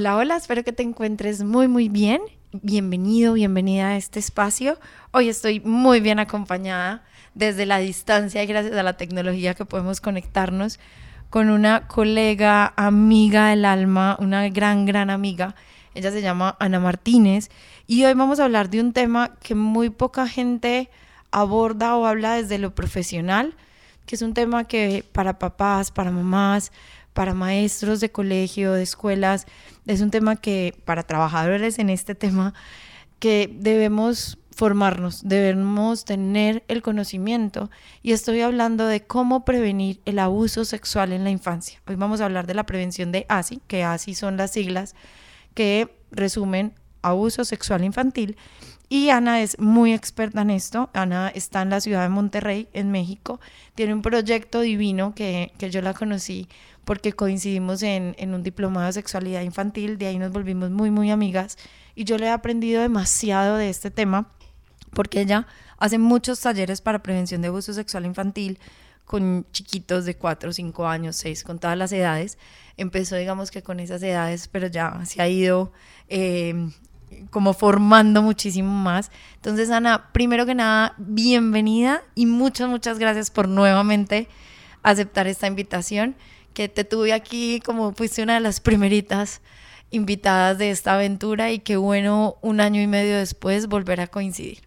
[0.00, 2.22] Hola, hola, espero que te encuentres muy, muy bien.
[2.62, 4.78] Bienvenido, bienvenida a este espacio.
[5.10, 7.04] Hoy estoy muy bien acompañada
[7.34, 10.80] desde la distancia y gracias a la tecnología que podemos conectarnos
[11.28, 15.54] con una colega, amiga del alma, una gran, gran amiga.
[15.94, 17.50] Ella se llama Ana Martínez
[17.86, 20.88] y hoy vamos a hablar de un tema que muy poca gente
[21.30, 23.54] aborda o habla desde lo profesional,
[24.06, 26.72] que es un tema que para papás, para mamás,
[27.12, 29.46] para maestros de colegio, de escuelas,
[29.86, 32.54] es un tema que para trabajadores en este tema,
[33.18, 37.70] que debemos formarnos, debemos tener el conocimiento
[38.02, 41.80] y estoy hablando de cómo prevenir el abuso sexual en la infancia.
[41.86, 44.94] Hoy vamos a hablar de la prevención de ASI, que ASI son las siglas
[45.54, 48.36] que resumen abuso sexual infantil
[48.92, 50.90] y Ana es muy experta en esto.
[50.92, 53.40] Ana está en la ciudad de Monterrey, en México.
[53.76, 56.48] Tiene un proyecto divino que, que yo la conocí
[56.84, 61.12] porque coincidimos en, en, un diplomado de sexualidad infantil, de ahí nos volvimos muy, muy
[61.12, 61.56] amigas
[61.94, 64.32] y yo le he aprendido demasiado de este tema
[64.92, 65.46] porque ella
[65.78, 68.58] hace muchos talleres para prevención de abuso sexual infantil
[69.04, 72.38] con chiquitos de 4, 5 años, 6, con todas las edades.
[72.76, 75.72] Empezó, digamos que con esas edades, pero ya se ha ido
[76.08, 76.70] eh,
[77.30, 79.10] como formando muchísimo más.
[79.34, 84.28] Entonces, Ana, primero que nada, bienvenida y muchas, muchas gracias por nuevamente
[84.82, 86.16] aceptar esta invitación
[86.54, 89.40] que te tuve aquí como fuiste una de las primeritas
[89.90, 94.62] invitadas de esta aventura y qué bueno un año y medio después volver a coincidir.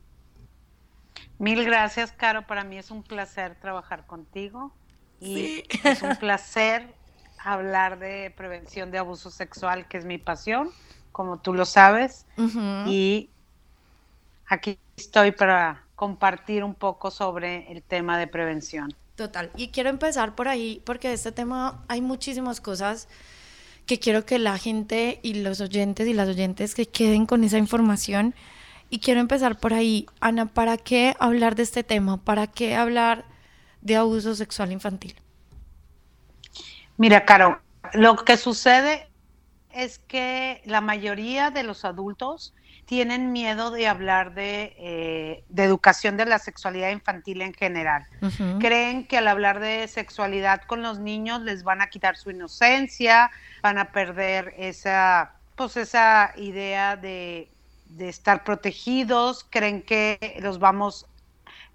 [1.40, 2.46] Mil gracias, Caro.
[2.48, 4.74] Para mí es un placer trabajar contigo
[5.20, 6.94] y es un placer
[7.38, 10.70] hablar de prevención de abuso sexual, que es mi pasión,
[11.14, 12.26] como tú lo sabes.
[12.86, 13.30] Y
[14.48, 18.94] aquí estoy para compartir un poco sobre el tema de prevención.
[19.16, 19.52] Total.
[19.56, 23.08] Y quiero empezar por ahí porque de este tema hay muchísimas cosas
[23.86, 27.58] que quiero que la gente y los oyentes y las oyentes que queden con esa
[27.58, 28.34] información.
[28.90, 30.08] Y quiero empezar por ahí.
[30.20, 32.18] Ana, ¿para qué hablar de este tema?
[32.18, 33.26] ¿Para qué hablar
[33.82, 35.16] de abuso sexual infantil?
[36.98, 37.60] Mira, Caro,
[37.94, 39.08] lo que sucede
[39.74, 42.54] es que la mayoría de los adultos
[42.86, 48.06] tienen miedo de hablar de, eh, educación de la sexualidad infantil en general.
[48.60, 53.32] Creen que al hablar de sexualidad con los niños les van a quitar su inocencia,
[53.62, 57.50] van a perder esa, pues esa idea de,
[57.86, 61.06] de estar protegidos, creen que los vamos,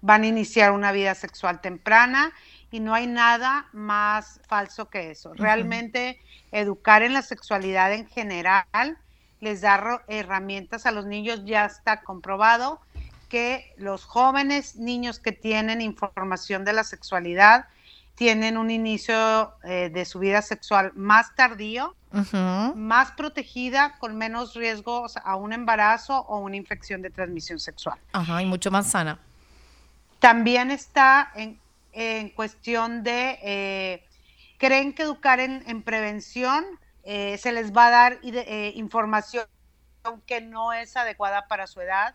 [0.01, 2.33] van a iniciar una vida sexual temprana
[2.71, 5.33] y no hay nada más falso que eso.
[5.33, 6.19] Realmente
[6.51, 8.97] educar en la sexualidad en general
[9.39, 12.81] les da herramientas a los niños, ya está comprobado
[13.29, 17.67] que los jóvenes niños que tienen información de la sexualidad
[18.15, 21.95] tienen un inicio eh, de su vida sexual más tardío,
[22.75, 27.97] más protegida, con menos riesgos a un embarazo o una infección de transmisión sexual.
[28.11, 29.19] Ajá, y mucho más sana.
[30.19, 31.59] También está en,
[32.35, 34.03] cuestión de, eh,
[34.57, 36.65] creen que educar en prevención
[37.11, 39.45] eh, se les va a dar eh, información
[40.27, 42.13] que no es adecuada para su edad.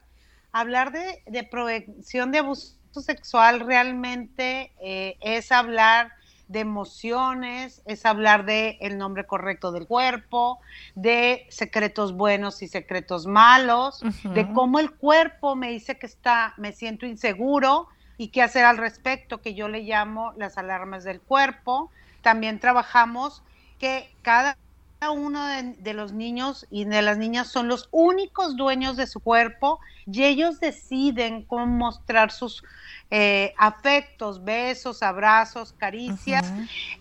[0.52, 6.12] Hablar de, prevención de abuso sexual realmente es hablar
[6.46, 10.60] de emociones, es hablar de el nombre correcto del cuerpo,
[10.94, 16.70] de secretos buenos y secretos malos, de cómo el cuerpo me dice que está, me
[16.70, 21.90] siento inseguro y qué hacer al respecto, que yo le llamo las alarmas del cuerpo.
[22.22, 23.42] También trabajamos
[23.78, 24.56] que cada
[25.10, 29.80] uno de, los niños y de las niñas son los únicos dueños de su cuerpo
[30.06, 32.62] y ellos deciden cómo mostrar sus
[33.10, 36.50] eh, afectos, besos, abrazos, caricias,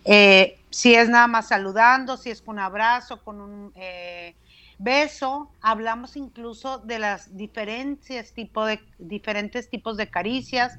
[0.04, 4.34] eh, si es nada más saludando, si es con un abrazo, con un eh,
[4.78, 10.78] beso, hablamos incluso de las diferencias, tipo de, diferentes tipos de caricias,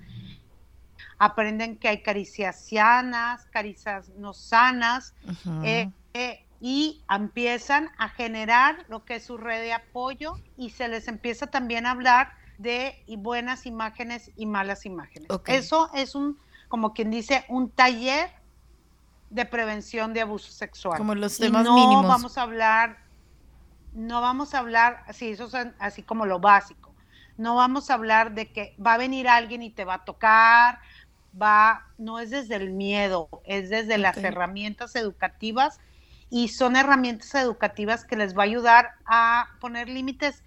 [1.18, 5.14] aprenden que hay caricias sanas, caricias no sanas,
[6.62, 11.48] y empiezan a generar lo que es su red de apoyo y se les empieza
[11.48, 15.28] también a hablar de buenas imágenes y malas imágenes.
[15.48, 16.40] Eso es un,
[16.70, 18.32] como quien dice, un taller
[19.30, 20.98] de prevención de abuso sexual.
[20.98, 22.08] Como los temas y no mínimos.
[22.08, 23.00] vamos a hablar,
[23.94, 26.94] no vamos a hablar, sí, eso es así como lo básico.
[27.38, 30.80] No vamos a hablar de que va a venir alguien y te va a tocar,
[31.42, 35.80] va, no es desde el miedo, es desde las herramientas educativas
[36.30, 40.44] y son herramientas educativas que les va a ayudar a poner límites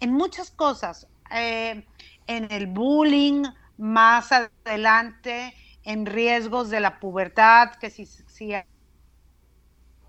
[0.00, 1.84] en muchas cosas, eh,
[2.26, 3.44] en el bullying,
[3.76, 5.54] más adelante,
[5.84, 8.52] en riesgos de la pubertad, que si, si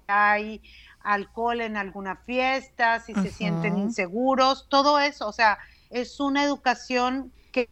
[0.07, 0.61] hay
[1.01, 5.57] alcohol en alguna fiesta, si se sienten inseguros, todo eso, o sea,
[5.89, 7.69] es una educación que,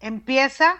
[0.00, 0.76] empieza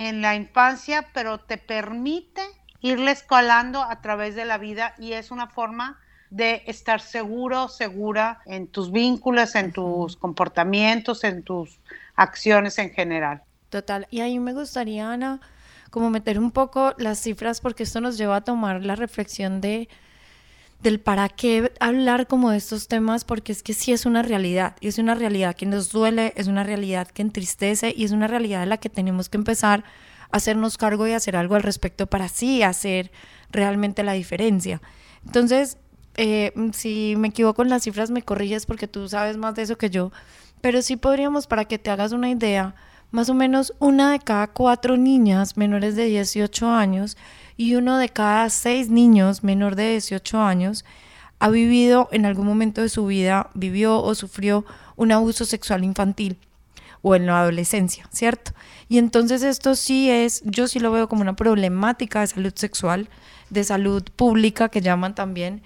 [0.00, 2.40] en la infancia, pero te permite
[2.80, 6.00] irle escalando a través de la vida y es una forma
[6.30, 11.80] de estar seguro, segura en tus vínculos, en tus comportamientos, en tus
[12.16, 13.42] acciones en general.
[13.68, 14.06] Total.
[14.10, 15.40] Y ahí me gustaría, Ana,
[15.90, 19.90] como meter un poco las cifras porque esto nos lleva a tomar la reflexión de
[20.82, 24.76] del para qué hablar como de estos temas, porque es que sí es una realidad,
[24.80, 28.26] y es una realidad que nos duele, es una realidad que entristece y es una
[28.26, 29.84] realidad de la que tenemos que empezar
[30.30, 33.10] a hacernos cargo y hacer algo al respecto para sí hacer
[33.50, 34.80] realmente la diferencia.
[35.26, 35.76] Entonces,
[36.16, 39.76] eh, si me equivoco en las cifras, me corriges porque tú sabes más de eso
[39.76, 40.12] que yo,
[40.60, 42.74] pero sí podríamos, para que te hagas una idea,
[43.10, 47.16] más o menos una de cada cuatro niñas menores de 18 años
[47.60, 50.82] y uno de cada seis niños menor de 18 años
[51.40, 54.64] ha vivido en algún momento de su vida, vivió o sufrió
[54.96, 56.38] un abuso sexual infantil
[57.02, 58.52] o en la adolescencia, ¿cierto?
[58.88, 63.10] Y entonces esto sí es, yo sí lo veo como una problemática de salud sexual,
[63.50, 65.60] de salud pública que llaman también,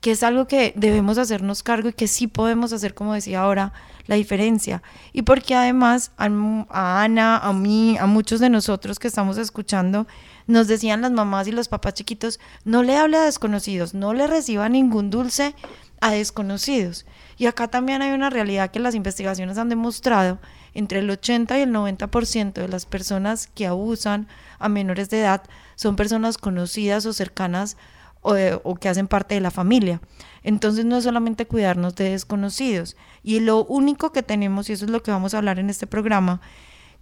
[0.00, 3.72] que es algo que debemos hacernos cargo y que sí podemos hacer, como decía ahora,
[4.06, 4.82] la diferencia.
[5.12, 10.06] Y porque además a, Ana, a mí, a muchos de nosotros que estamos escuchando,
[10.46, 14.26] nos decían las mamás y los papás chiquitos, no le hable a desconocidos, no le
[14.26, 15.54] reciba ningún dulce
[16.00, 17.04] a desconocidos.
[17.36, 20.38] Y acá también hay una realidad que las investigaciones han demostrado,
[20.72, 25.42] entre el 80 y el 90% de las personas que abusan a menores de edad
[25.74, 27.76] son personas conocidas o cercanas
[28.22, 30.00] o, que hacen parte de la familia.
[30.42, 32.96] Entonces no es solamente cuidarnos de desconocidos.
[33.22, 35.86] Y lo único que tenemos, y eso es lo que vamos a hablar en este
[35.86, 36.40] programa,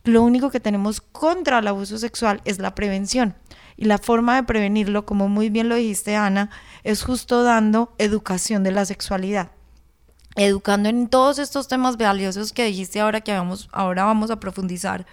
[0.04, 3.34] lo único que tenemos contra el abuso sexual es la prevención.
[3.76, 6.50] Y la forma de prevenirlo, como muy bien lo dijiste Ana,
[6.82, 9.52] es justo dando educación de la sexualidad.
[10.34, 15.06] Educando en todos estos temas valiosos que dijiste ahora que vamos, ahora vamos a profundizar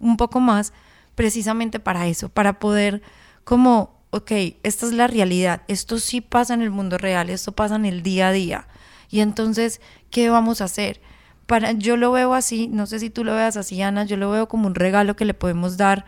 [0.00, 0.72] un poco más,
[1.14, 3.02] precisamente para eso, para poder
[3.44, 7.76] como ok, esta es la realidad, esto sí pasa en el mundo real, esto pasa
[7.76, 8.68] en el día a día.
[9.08, 9.80] Y entonces,
[10.10, 11.00] ¿qué vamos a hacer?
[11.46, 14.30] Para, yo lo veo así, no sé si tú lo veas así, Ana, yo lo
[14.30, 16.04] veo como un regalo que le podemos dar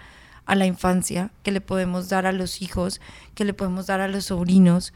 [0.46, 3.00] a la infancia, que le podemos dar a los hijos,
[3.34, 4.92] que le podemos dar a los sobrinos,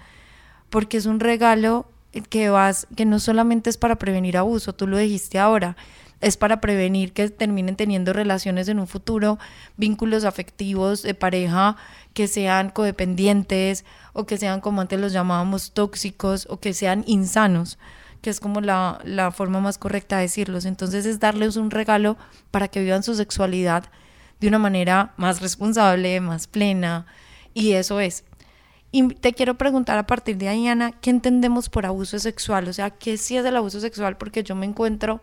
[0.71, 1.89] porque es un regalo
[2.29, 5.77] que vas, que no solamente es para prevenir abuso, tú lo dijiste ahora,
[6.21, 9.39] es para prevenir que terminen teniendo relaciones en un futuro,
[9.77, 11.77] vínculos afectivos de pareja
[12.15, 17.79] que sean codependientes o que sean como antes los llamábamos tóxicos o que sean insanos,
[18.23, 20.65] que es como la, la forma más correcta de decirlos.
[20.65, 22.17] Entonces es darles un regalo
[22.51, 23.85] para que vivan su sexualidad
[24.41, 27.07] de una manera más responsable, más plena,
[27.55, 28.25] y eso es.
[28.93, 32.69] Y te quiero preguntar a partir de ahí, Ana, ¿qué entendemos por abuso sexual?
[32.69, 34.17] O sea, ¿qué sí es el abuso sexual?
[34.17, 35.21] Porque yo me encuentro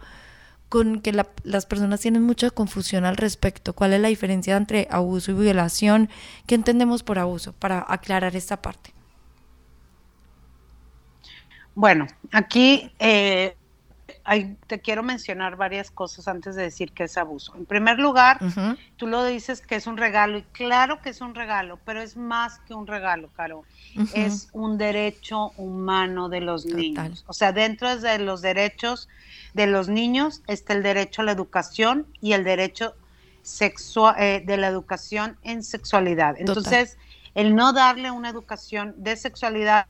[0.73, 3.73] con que las personas tienen mucha confusión al respecto.
[3.73, 6.09] ¿Cuál es la diferencia entre abuso y violación?
[6.47, 7.53] ¿Qué entendemos por abuso?
[7.53, 8.91] Para aclarar esta parte.
[11.75, 13.55] Bueno, aquí eh,
[14.65, 17.53] te quiero mencionar varias cosas antes de decir que es abuso.
[17.55, 18.39] En primer lugar,
[18.97, 22.17] tú lo dices que es un regalo, y claro que es un regalo, pero es
[22.17, 23.63] más que un regalo, Caro.
[24.15, 27.25] Es un derecho humano de los niños.
[27.27, 29.07] O sea, dentro de los derechos
[29.53, 32.95] de los niños está el derecho a la educación y el derecho
[33.41, 36.35] sexual, eh, de la educación en sexualidad.
[36.37, 36.97] Entonces,
[37.35, 39.87] el no darle una educación de sexualidad,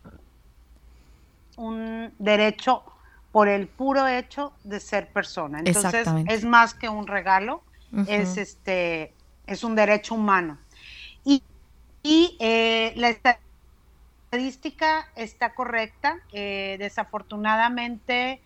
[1.56, 2.84] un derecho
[3.32, 5.60] por el puro hecho de ser persona.
[5.64, 7.64] Entonces, es más que un regalo,
[8.08, 9.14] es este,
[9.48, 10.58] es un derecho humano.
[11.24, 11.44] Y,
[12.02, 13.10] y eh, la
[14.32, 16.20] estadística está correcta.
[16.32, 18.42] Eh, desafortunadamente,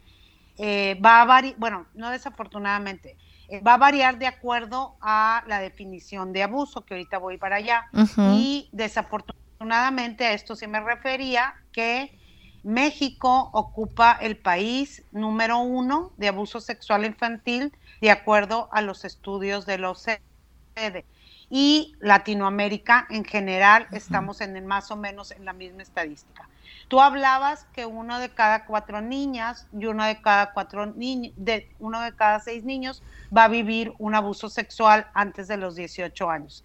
[0.58, 3.18] eh, va a variar, bueno, no desafortunadamente,
[3.50, 7.58] eh, va a variar de acuerdo a la definición de abuso, que ahorita voy para
[7.58, 7.86] allá.
[8.34, 12.18] Y desafortunadamente a esto se me refería que
[12.64, 17.72] México ocupa el país número uno de abuso sexual infantil
[18.02, 21.06] de acuerdo a los estudios de la OCDE.
[21.50, 26.50] y Latinoamérica en general estamos en el, más o menos en la misma estadística.
[26.88, 31.70] Tú hablabas que uno de cada cuatro niñas y uno de cada cuatro niños, de
[31.80, 33.04] uno de cada seis niños
[33.36, 36.64] va a vivir un abuso sexual antes de los 18 años.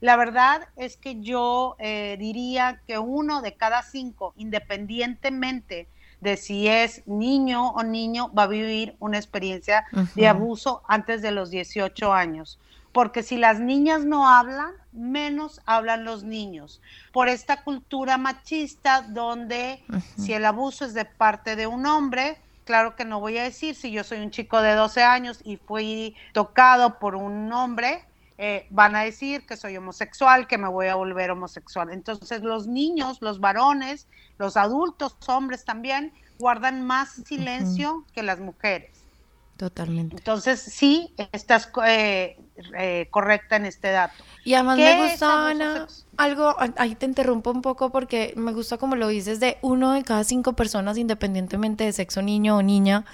[0.00, 5.88] La verdad es que yo eh, diría que uno de cada cinco, independientemente
[6.20, 11.30] de si es niño o niño, va a vivir una experiencia de abuso antes de
[11.30, 12.58] los 18 años
[12.92, 16.80] porque si las niñas no hablan, menos hablan los niños.
[17.12, 19.82] Por esta cultura machista donde
[20.18, 23.74] si el abuso es de parte de un hombre, claro que no voy a decir
[23.74, 28.04] si yo soy un chico de 12 años y fui tocado por un hombre,
[28.36, 31.90] eh, van a decir que soy homosexual, que me voy a volver homosexual.
[31.90, 34.06] Entonces los niños, los varones,
[34.36, 39.01] los adultos, hombres también, guardan más silencio que las mujeres.
[39.62, 40.16] Totalmente.
[40.16, 42.36] Entonces, sí, estás eh,
[42.76, 44.24] eh, correcta en este dato.
[44.42, 48.96] Y además me gusta, Ana, algo, ahí te interrumpo un poco porque me gusta como
[48.96, 53.04] lo dices, de uno de cada cinco personas, independientemente de sexo niño o niña,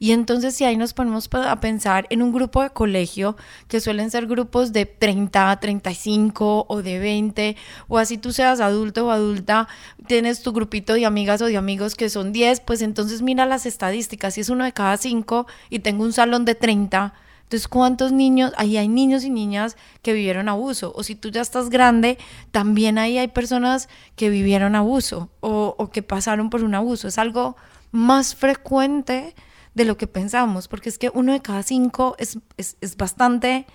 [0.00, 3.36] y entonces si ahí nos ponemos a pensar en un grupo de colegio,
[3.68, 9.06] que suelen ser grupos de 30, 35 o de 20, o así tú seas adulto
[9.06, 9.68] o adulta,
[10.06, 13.66] tienes tu grupito de amigas o de amigos que son 10, pues entonces mira las
[13.66, 18.12] estadísticas, si es uno de cada cinco y tengo un salón de 30, entonces, ¿cuántos
[18.12, 18.52] niños?
[18.56, 20.92] Ahí hay niños y niñas que vivieron abuso.
[20.94, 22.16] O si tú ya estás grande,
[22.52, 27.08] también ahí hay personas que vivieron abuso o que pasaron por un abuso.
[27.08, 27.56] Es algo
[27.90, 29.34] más frecuente
[29.74, 33.66] de lo que pensamos, porque es que uno de cada cinco es, es, bastante,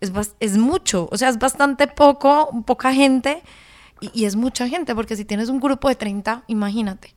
[0.00, 3.42] es, es, mucho, o sea, es bastante poco, poca gente,
[4.00, 7.14] y, es mucha gente, porque si tienes un grupo de 30, imagínate.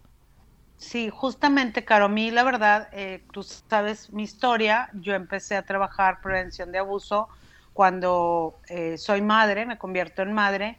[0.77, 5.63] Sí, justamente, Caro, a mí la verdad, eh, tú sabes mi historia, yo empecé a
[5.63, 7.27] trabajar prevención de abuso
[7.73, 10.77] cuando eh, soy madre, me convierto en madre,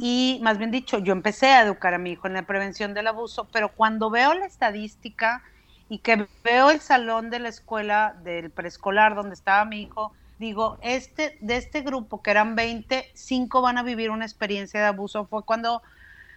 [0.00, 3.06] y más bien dicho, yo empecé a educar a mi hijo en la prevención del
[3.06, 5.42] abuso, pero cuando veo la estadística,
[5.90, 10.78] y que veo el salón de la escuela del preescolar donde estaba mi hijo, digo,
[10.82, 15.26] este, de este grupo que eran 20, 5 van a vivir una experiencia de abuso.
[15.26, 15.82] Fue cuando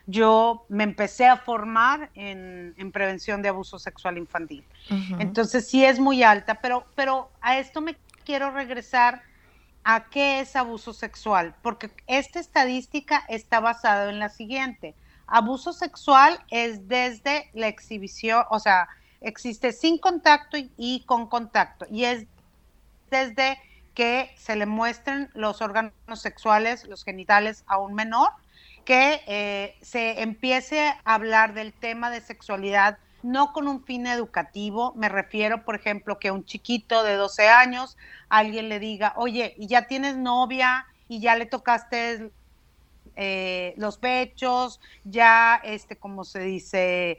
[0.08, 4.66] yo me empecé a formar en, prevención de abuso sexual infantil.
[5.20, 7.96] Entonces sí es muy alta, pero, pero a esto me
[8.26, 9.22] quiero regresar
[9.84, 14.96] a qué es abuso sexual, porque esta estadística está basada en la siguiente.
[15.28, 18.88] Abuso sexual es desde la exhibición, o sea,
[19.24, 21.86] existe sin contacto y, con contacto.
[21.90, 22.28] Y es
[23.10, 23.58] desde
[23.94, 28.30] que se le muestren los órganos sexuales, los genitales a un menor,
[28.86, 34.94] que eh, se empiece a hablar del tema de sexualidad no con un fin educativo,
[34.96, 37.98] me refiero, por ejemplo, que un chiquito de 12 años,
[38.30, 42.32] alguien le diga, oye, y ya tienes novia y ya le tocaste
[43.16, 47.18] eh, los pechos, ya, este, como se dice,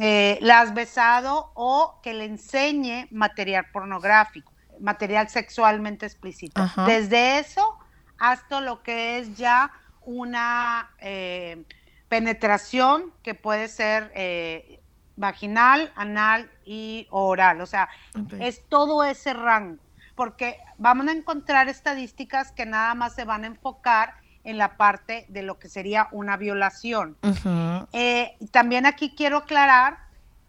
[0.00, 6.62] eh, la has besado o que le enseñe material pornográfico, material sexualmente explícito.
[6.86, 7.78] Desde eso
[8.18, 9.72] hasta lo que es ya
[10.02, 11.64] una eh,
[12.08, 14.12] penetración que puede ser
[15.16, 17.60] vaginal, anal y oral.
[17.60, 17.88] O sea,
[18.38, 19.82] es todo ese rango,
[20.14, 25.26] porque vamos a encontrar estadísticas que nada más se van a enfocar en la parte
[25.28, 27.16] de lo que sería una violación.
[27.92, 29.98] Eh, también aquí quiero aclarar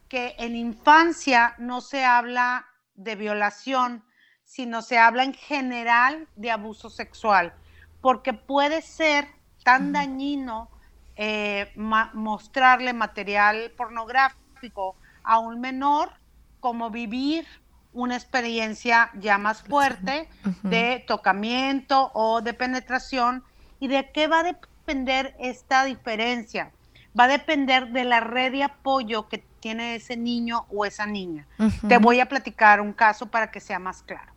[0.07, 4.03] que en infancia no se habla de violación,
[4.43, 7.53] sino se habla en general de abuso sexual,
[8.01, 9.27] porque puede ser
[9.63, 10.69] tan dañino
[11.15, 16.11] eh, mostrarle material pornográfico a un menor
[16.59, 17.45] como vivir
[17.93, 20.27] una experiencia ya más fuerte
[20.63, 23.43] de tocamiento o de penetración
[23.79, 26.71] ¿Y de qué va a depender esta diferencia?
[27.17, 31.47] Va a depender de la red de apoyo que tiene ese niño o esa niña.
[31.87, 34.33] Te voy a platicar un caso para que sea más claro.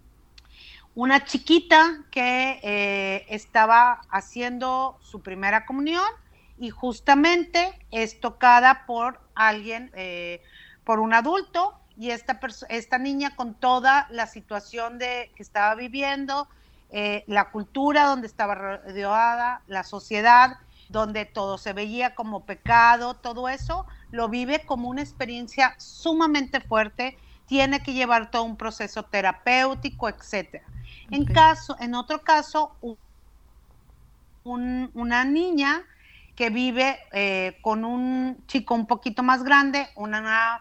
[0.94, 6.04] Una chiquita que eh, estaba haciendo su primera comunión
[6.58, 10.42] y justamente es tocada por alguien, eh,
[10.84, 12.38] por un adulto, y esta,
[12.68, 16.48] esta niña con toda la situación de, que estaba viviendo,
[16.90, 23.48] eh, la cultura donde estaba rodeada, la sociedad donde todo se veía como pecado, todo
[23.48, 30.08] eso, lo vive como una experiencia sumamente fuerte, tiene que llevar todo un proceso terapéutico,
[30.08, 30.64] etcétera.
[31.10, 32.76] En caso, en otro caso,
[34.44, 35.82] una niña
[36.36, 40.60] que vive eh, con un chico un poquito más grande, una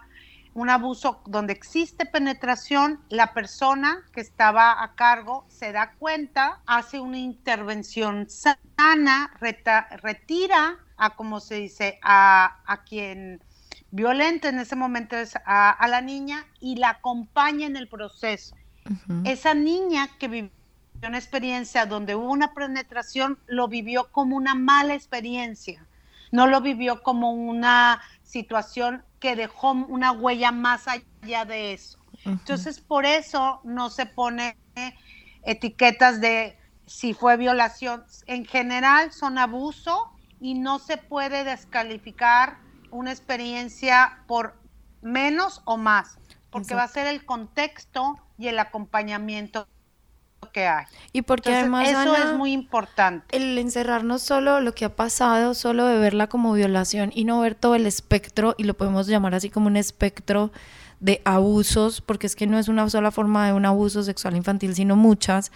[0.56, 7.00] un abuso donde existe penetración, la persona que estaba a cargo se da cuenta, hace
[7.00, 9.32] una intervención sana,
[10.02, 13.44] retira a, como se dice, a, quien
[13.92, 18.56] violenta en ese momento es a, la niña y la acompaña en el proceso.
[19.26, 20.52] Esa niña que vivió
[21.06, 25.86] una experiencia donde hubo una penetración, lo vivió como una mala experiencia,
[26.32, 31.98] no lo vivió como una situación que dejó una huella más allá de eso.
[32.26, 34.56] Entonces, por eso no se pone
[35.42, 36.56] etiquetas de
[36.86, 38.06] si fue violación.
[38.28, 42.60] En general son abuso y no se puede descalificar
[42.92, 44.60] una experiencia por
[45.02, 46.20] menos o más,
[46.52, 49.68] porque va a ser el contexto y el acompañamiento
[50.52, 50.86] que hay.
[51.12, 53.26] Y porque además eso es muy importante.
[53.36, 57.56] El encerrarnos solo lo que ha pasado, solo de verla como violación y no ver
[57.56, 60.52] todo el espectro, y lo podemos llamar así como un espectro
[61.00, 64.76] de abusos, porque es que no es una sola forma de un abuso sexual infantil,
[64.76, 65.52] sino muchas.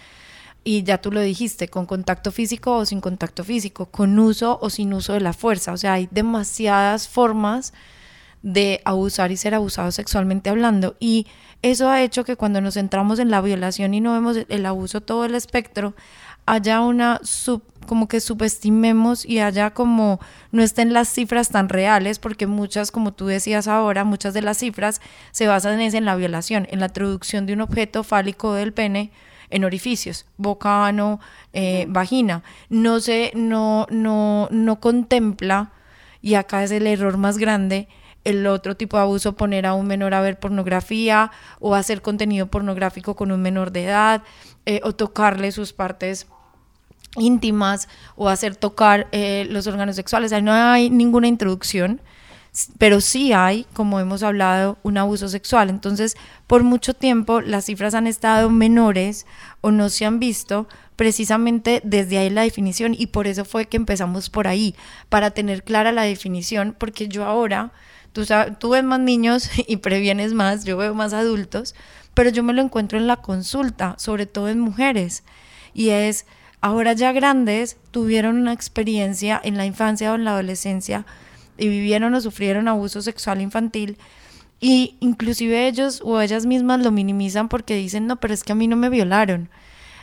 [0.62, 4.68] Y ya tú lo dijiste, con contacto físico o sin contacto físico, con uso o
[4.68, 5.72] sin uso de la fuerza.
[5.72, 7.72] O sea, hay demasiadas formas
[8.42, 10.96] de abusar y ser abusado sexualmente hablando.
[10.98, 11.26] Y
[11.62, 15.00] eso ha hecho que cuando nos centramos en la violación y no vemos el abuso
[15.00, 15.94] todo el espectro,
[16.46, 20.20] haya una sub, como que subestimemos y haya como
[20.52, 24.58] no estén las cifras tan reales, porque muchas, como tú decías ahora, muchas de las
[24.58, 25.00] cifras
[25.32, 29.12] se basan en, en la violación, en la introducción de un objeto fálico del pene
[29.50, 31.20] en orificios, boca, ano,
[31.52, 32.42] eh, vagina.
[32.68, 35.72] No se, no, no, no contempla,
[36.22, 37.88] y acá es el error más grande,
[38.24, 42.46] el otro tipo de abuso, poner a un menor a ver pornografía o hacer contenido
[42.46, 44.22] pornográfico con un menor de edad
[44.66, 46.26] eh, o tocarle sus partes
[47.16, 50.32] íntimas o hacer tocar eh, los órganos sexuales.
[50.42, 52.00] no hay ninguna introducción,
[52.78, 55.70] pero sí hay, como hemos hablado, un abuso sexual.
[55.70, 59.26] Entonces, por mucho tiempo las cifras han estado menores
[59.60, 63.78] o no se han visto precisamente desde ahí la definición y por eso fue que
[63.78, 64.74] empezamos por ahí,
[65.08, 67.72] para tener clara la definición, porque yo ahora
[68.12, 71.74] Tú, ves más niños y previenes más, yo veo más adultos,
[72.14, 75.22] pero yo me lo encuentro en la consulta, sobre todo en mujeres.
[75.74, 76.26] Y es,
[76.60, 81.06] ahora ya grandes, tuvieron una experiencia en la infancia o en la adolescencia
[81.56, 83.98] y vivieron o sufrieron abuso sexual infantil
[84.60, 88.54] y inclusive ellos o ellas mismas lo minimizan porque dicen, no, pero es que a
[88.54, 89.48] mí no me violaron.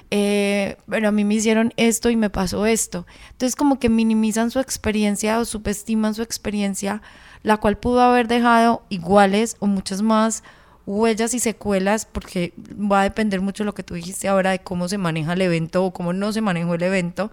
[0.09, 3.05] Eh, pero a mí me hicieron esto y me pasó esto.
[3.31, 7.01] Entonces como que minimizan su experiencia o subestiman su experiencia
[7.47, 10.43] la cual pudo haber dejado iguales o muchas más
[10.85, 14.59] huellas y secuelas, porque va a depender mucho de lo que tú dijiste ahora de
[14.59, 17.31] cómo se maneja el evento o cómo no se manejó el evento,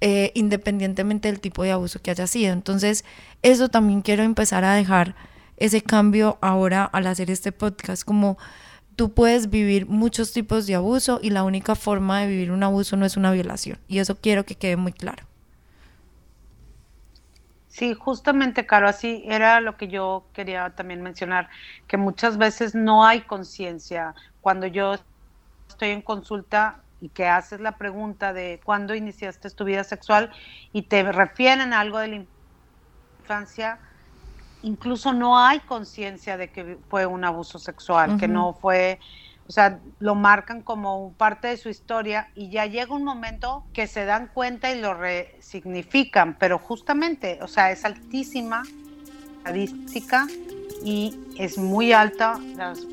[0.00, 2.52] eh, independientemente del tipo de abuso que haya sido.
[2.52, 3.04] Entonces,
[3.42, 5.14] eso también quiero empezar a dejar
[5.58, 8.38] ese cambio ahora al hacer este podcast, como
[8.96, 12.96] tú puedes vivir muchos tipos de abuso y la única forma de vivir un abuso
[12.96, 13.78] no es una violación.
[13.86, 15.22] Y eso quiero que quede muy claro.
[17.76, 21.50] Sí, justamente, Caro, así era lo que yo quería también mencionar,
[21.86, 24.14] que muchas veces no hay conciencia.
[24.40, 24.94] Cuando yo
[25.68, 30.32] estoy en consulta y que haces la pregunta de cuándo iniciaste tu vida sexual
[30.72, 32.26] y te refieren a algo de la
[33.22, 33.78] infancia,
[34.62, 39.00] incluso no hay conciencia de que fue un abuso sexual, que no fue
[39.48, 43.86] o sea, lo marcan como parte de su historia y ya llega un momento que
[43.86, 48.62] se dan cuenta y lo resignifican, pero justamente, o sea, es altísima
[49.38, 50.26] estadística
[50.84, 52.38] y es muy alta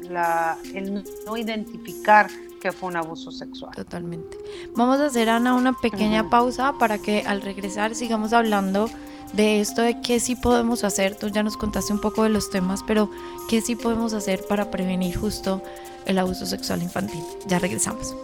[0.10, 2.28] la, el no identificar
[2.62, 3.76] que fue un abuso sexual.
[3.76, 4.38] Totalmente.
[4.76, 8.90] Vamos a hacer, Ana, una pequeña pausa para que al regresar sigamos hablando
[9.34, 11.16] de esto de qué sí podemos hacer.
[11.16, 13.10] Tú ya nos contaste un poco de los temas, pero
[13.50, 15.62] qué sí podemos hacer para prevenir justo
[16.06, 17.24] el abuso sexual infantil.
[17.48, 18.16] Ya regresamos.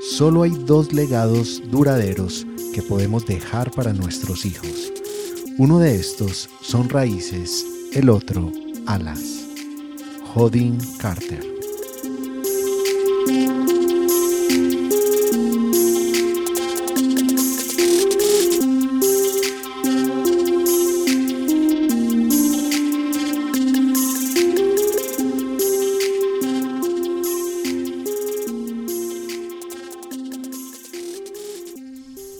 [0.00, 4.92] Solo hay dos legados duraderos que podemos dejar para nuestros hijos
[5.58, 8.52] uno de estos son raíces, el otro
[8.86, 9.46] alas.
[10.34, 11.57] Jodin Carter.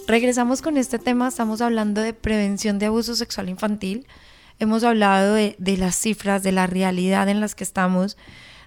[0.09, 4.07] Regresamos con este tema, estamos hablando de prevención de abuso sexual infantil.
[4.59, 8.17] Hemos hablado de, las cifras, de la realidad en las que estamos,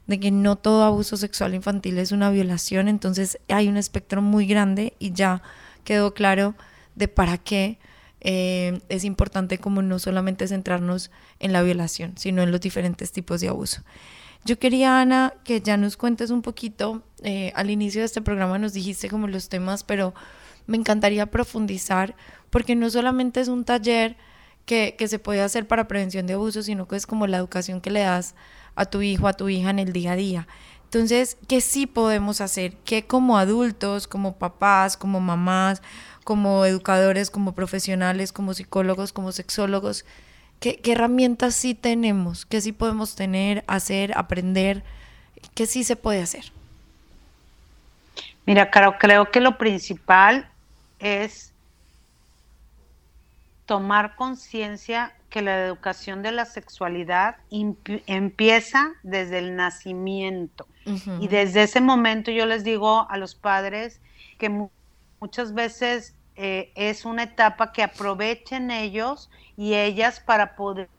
[0.06, 4.45] de que no todo abuso sexual infantil es una violación, entonces hay un espectro muy
[4.45, 5.41] grande y ya
[5.84, 6.54] quedó claro
[6.93, 7.80] de para qué
[8.19, 13.41] eh, es importante como no solamente centrarnos en la violación, sino en los diferentes tipos
[13.41, 13.82] de abuso.
[14.45, 18.60] Yo quería, Ana, que ya nos cuentes un poquito, eh, al inicio de este programa
[18.60, 20.13] nos dijiste como los temas, pero
[20.71, 22.15] me encantaría profundizar,
[22.49, 24.15] porque no solamente es un taller
[24.65, 27.81] que, que se puede hacer para prevención de abuso, sino que es como la educación
[27.81, 28.36] que le das
[28.75, 30.47] a tu hijo, a tu hija en el día a día.
[30.86, 32.75] Entonces, ¿qué sí podemos hacer?
[32.84, 35.81] ¿Qué como adultos, como papás, como mamás,
[36.23, 40.05] como educadores, como profesionales, como psicólogos, como sexólogos,
[40.60, 42.45] ¿qué, herramientas sí tenemos?
[42.45, 44.84] ¿Qué sí podemos tener, hacer, aprender?
[45.55, 46.51] ¿Qué sí se puede hacer?
[48.45, 50.50] Mira, Caro, creo que lo principal
[51.01, 51.53] es
[53.65, 60.67] tomar conciencia que la educación de la sexualidad empieza desde el nacimiento.
[61.19, 64.01] Y desde ese momento yo les digo a los padres
[64.37, 64.67] que
[65.19, 70.89] muchas veces eh, es una etapa que aprovechen ellos y ellas para poder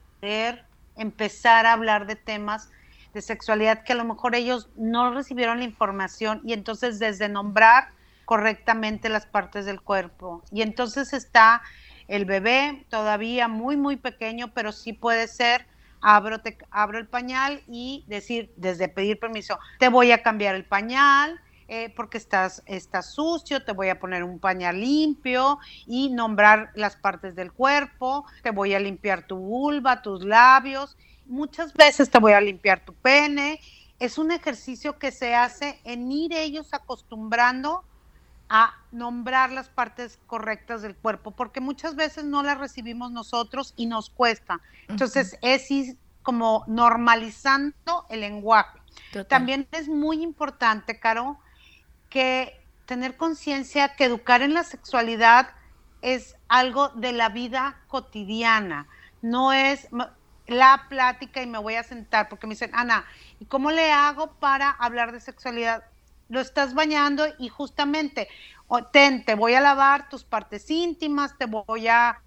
[0.96, 2.70] empezar a hablar de temas
[3.12, 7.88] de sexualidad que a lo mejor ellos no recibieron la información y entonces desde nombrar
[8.24, 10.42] correctamente las partes del cuerpo.
[10.50, 11.62] Y entonces está
[12.08, 15.66] el bebé todavía muy, muy pequeño, pero sí puede ser,
[16.00, 20.64] abro, te, abro el pañal y decir, desde pedir permiso, te voy a cambiar el
[20.64, 26.70] pañal, eh, porque estás, estás sucio, te voy a poner un pañal limpio y nombrar
[26.74, 32.18] las partes del cuerpo, te voy a limpiar tu vulva, tus labios, muchas veces te
[32.18, 33.58] voy a limpiar tu pene.
[33.98, 37.84] Es un ejercicio que se hace en ir ellos acostumbrando
[38.54, 43.86] a nombrar las partes correctas del cuerpo, porque muchas veces no las recibimos nosotros y
[43.86, 44.60] nos cuesta.
[44.88, 48.78] Entonces, es como normalizando el lenguaje.
[49.26, 51.38] También es muy importante, Caro,
[52.10, 55.48] que tener conciencia que educar en la sexualidad
[56.02, 58.86] es algo de la vida cotidiana,
[59.22, 59.88] no es
[60.46, 63.06] la plática y me voy a sentar, porque me dicen, Ana,
[63.40, 65.84] ¿y cómo le hago para hablar de sexualidad?
[66.32, 68.26] Lo estás bañando y justamente,
[68.90, 72.22] ten, te voy a lavar tus partes íntimas, te voy a...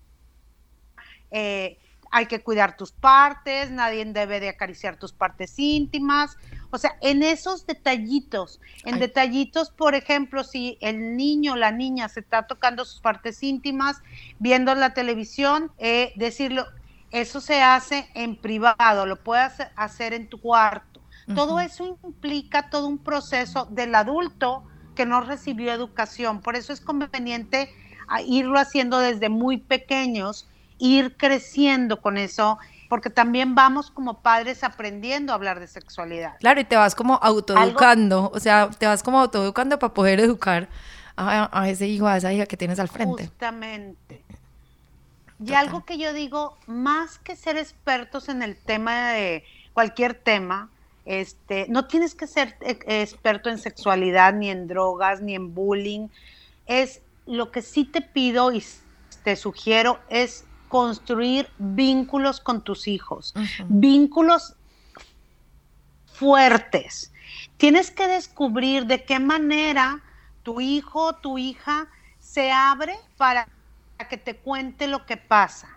[1.31, 1.79] Eh,
[2.11, 6.37] hay que cuidar tus partes, nadie debe de acariciar tus partes íntimas,
[6.69, 12.07] o sea, en esos detallitos, en detallitos, por ejemplo, si el niño o la niña
[12.07, 14.03] se está tocando sus partes íntimas,
[14.37, 16.67] viendo la televisión, eh, decirlo,
[17.09, 20.94] eso se hace en privado, lo puedes hacer en tu cuarto.
[21.33, 26.41] Todo eso implica todo un proceso del adulto que no recibió educación.
[26.41, 27.69] Por eso es conveniente
[28.07, 32.59] ah, irlo haciendo desde muy pequeños, ir creciendo con eso
[32.89, 36.37] porque también vamos como padres aprendiendo a hablar de sexualidad.
[36.39, 40.69] Claro, y te vas como autoeducando, o sea, te vas como autoeducando para poder educar
[41.17, 43.27] a, ese hijo, a esa hija que tienes al frente.
[43.27, 44.23] Justamente.
[45.43, 50.69] Y algo que yo digo, más que ser expertos en el tema de cualquier tema,
[51.05, 56.09] este, no tienes que ser eh, experto en sexualidad, ni en drogas, ni en bullying.
[56.65, 58.63] Es lo que sí te pido y
[59.23, 63.33] te sugiero es construir vínculos con tus hijos,
[63.67, 64.55] vínculos
[66.05, 67.13] fuertes.
[67.57, 70.01] Tienes que descubrir de qué manera
[70.43, 71.87] tu hijo o tu hija
[72.19, 73.47] se abre para
[74.09, 75.74] que te cuente lo que pasa.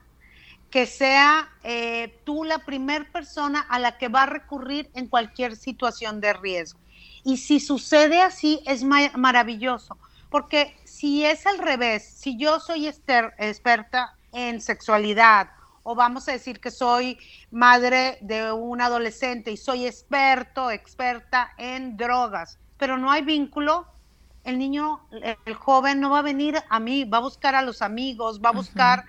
[0.70, 5.56] Que sea eh, tú la primera persona a la que va a recurrir en cualquier
[5.56, 6.80] situación de riesgo.
[7.24, 9.96] Y si sucede así, es maravilloso.
[10.30, 15.50] Porque si es al revés, si yo soy experta en sexualidad
[15.82, 17.18] o vamos a decir que soy
[17.50, 23.86] madre de un adolescente y soy experto, experta en drogas, pero no hay vínculo,
[24.44, 25.00] el niño,
[25.46, 28.50] el joven no va a venir a mí, va a buscar a los amigos, va
[28.50, 29.04] a buscar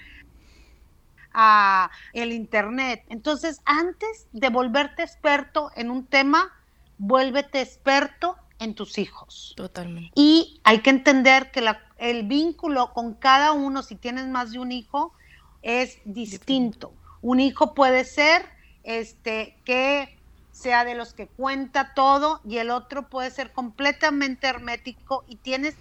[1.33, 3.03] a el internet.
[3.09, 6.51] Entonces, antes de volverte experto en un tema,
[6.97, 9.53] vuélvete experto en tus hijos.
[9.55, 10.11] Totalmente.
[10.15, 11.63] Y hay que entender que
[11.97, 15.13] el vínculo con cada uno, si tienes más de un hijo,
[15.61, 16.93] es distinto.
[17.21, 18.45] Un hijo puede ser
[18.83, 20.17] este que
[20.51, 25.75] sea de los que cuenta todo y el otro puede ser completamente hermético y tienes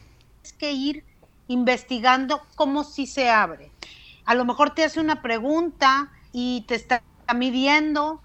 [0.58, 1.04] que ir
[1.48, 3.70] investigando cómo si se abre.
[4.28, 7.02] A lo mejor te hace una pregunta y te está
[7.34, 8.20] midiendo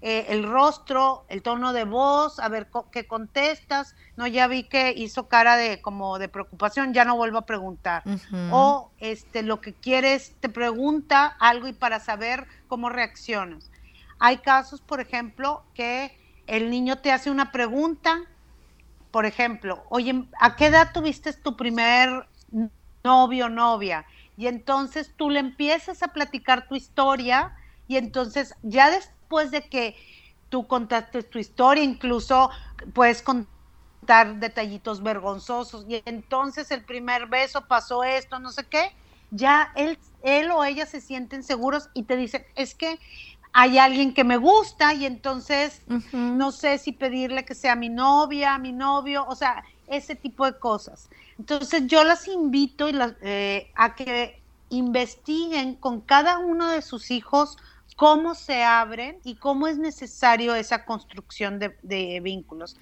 [0.00, 3.96] eh, el rostro, el tono de voz, a ver qué contestas.
[4.16, 8.04] No, ya vi que hizo cara de como de preocupación, ya no vuelvo a preguntar.
[8.52, 13.72] O este lo que quieres te pregunta algo y para saber cómo reaccionas.
[14.20, 18.20] Hay casos, por ejemplo, que el niño te hace una pregunta,
[19.10, 22.28] por ejemplo, oye, ¿a qué edad tuviste tu primer
[23.02, 24.06] novio o novia?
[24.36, 27.52] Y entonces tú le empiezas a platicar tu historia
[27.86, 29.96] y entonces ya después de que
[30.48, 32.50] tú contaste tu historia, incluso
[32.94, 38.90] puedes contar detallitos vergonzosos y entonces el primer beso pasó esto, no sé qué,
[39.30, 42.98] ya él, él o ella se sienten seguros y te dicen, es que
[43.52, 48.58] hay alguien que me gusta y entonces no sé si pedirle que sea mi novia,
[48.58, 49.62] mi novio, o sea,
[49.92, 51.08] ese tipo de cosas.
[51.38, 57.58] Entonces yo las invito y eh, a que investiguen con cada uno de sus hijos
[57.94, 62.76] cómo se abren y cómo es necesario esa construcción de, vínculos.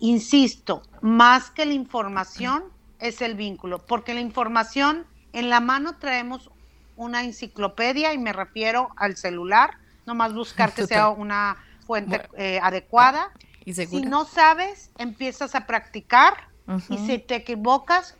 [0.00, 2.64] Insisto, más que la información
[2.98, 6.50] es el vínculo, porque la información en la mano traemos
[6.96, 13.32] una enciclopedia y me refiero al celular, nomás buscar que sea una fuente eh, adecuada.
[13.64, 16.48] ¿Y si no sabes, empiezas a practicar
[16.88, 18.16] y si te equivocas,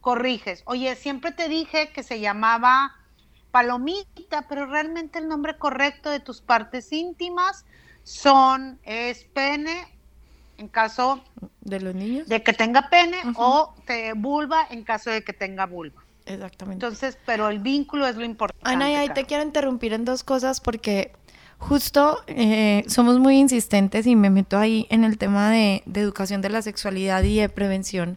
[0.00, 0.62] corriges.
[0.66, 2.94] Oye, siempre te dije que se llamaba
[3.50, 7.64] palomita, pero realmente el nombre correcto de tus partes íntimas
[8.04, 9.86] son, es pene,
[10.56, 11.22] en caso
[11.60, 15.66] de los niños, de que tenga pene, o te vulva en caso de que tenga
[15.66, 16.02] vulva.
[16.26, 16.86] Exactamente.
[16.86, 18.68] Entonces, pero el vínculo es lo importante.
[18.68, 21.12] Ana, y ahí te quiero interrumpir en dos cosas porque
[21.58, 26.50] justo eh, somos muy insistentes y me meto ahí en el tema de, educación de
[26.50, 28.16] la sexualidad y de prevención,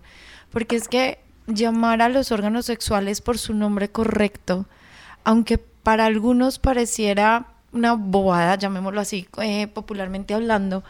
[0.51, 4.67] porque es que llamar a los órganos sexuales por su nombre correcto,
[5.23, 10.83] aunque para algunos pareciera una bobada, llamémoslo así, eh, popularmente hablando,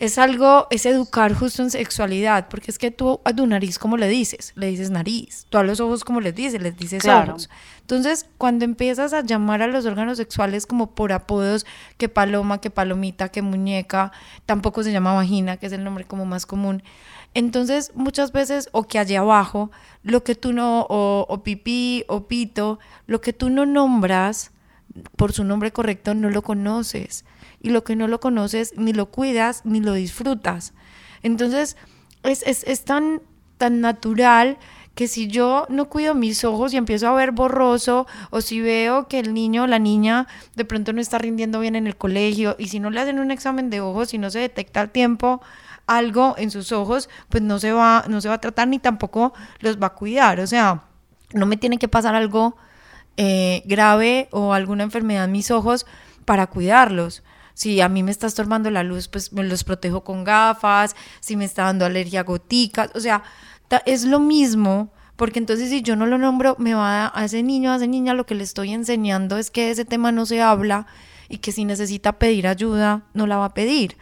[0.00, 3.98] es algo, es educar justo en sexualidad, porque es que tú a tu nariz, ¿cómo
[3.98, 4.52] le dices?
[4.56, 5.46] Le dices nariz.
[5.50, 6.62] Tú a los ojos, ¿cómo les dices?
[6.62, 7.50] Les dices ojos.
[7.82, 11.66] Entonces, cuando empiezas a llamar a los órganos sexuales como por apodos,
[11.98, 14.10] que paloma, que palomita, que muñeca,
[14.46, 16.82] tampoco se llama vagina, que es el nombre como más común.
[17.34, 19.70] Entonces, muchas veces, o que allá abajo,
[20.02, 24.50] lo que tú no, o, o pipí, o pito, lo que tú no nombras
[25.16, 27.24] por su nombre correcto, no lo conoces
[27.60, 30.72] y lo que no lo conoces ni lo cuidas ni lo disfrutas.
[31.22, 31.76] Entonces
[32.22, 33.22] es, es, tan,
[33.58, 34.58] tan natural
[34.94, 39.08] que si yo no cuido mis ojos y empiezo a ver borroso, o si veo
[39.08, 40.26] que el niño o la niña
[40.56, 43.30] de pronto no está rindiendo bien en el colegio, y si no le hacen un
[43.30, 45.40] examen de ojos y no se detecta al tiempo
[45.86, 49.32] algo en sus ojos, pues no se va, no se va a tratar ni tampoco
[49.60, 50.40] los va a cuidar.
[50.40, 50.84] O sea,
[51.32, 52.56] no me tiene que pasar algo
[53.16, 55.86] eh, grave o alguna enfermedad en mis ojos
[56.24, 57.22] para cuidarlos.
[57.54, 61.36] Si a mí me está estorbando la luz, pues me los protejo con gafas, si
[61.36, 63.22] me está dando alergia a goticas, o sea,
[63.84, 67.72] es lo mismo, porque entonces si yo no lo nombro, me va a, ese niño,
[67.72, 70.86] a esa niña, lo que le estoy enseñando es que ese tema no se habla
[71.28, 73.98] y que si necesita pedir ayuda, no la va a pedir,